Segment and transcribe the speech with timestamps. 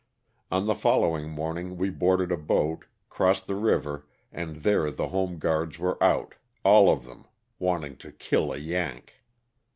[0.49, 5.37] On the following morning we boarded a boat, crossed the river and there the home
[5.37, 7.27] guards were out, all of them,
[7.59, 9.21] wanting to kill a "Yank."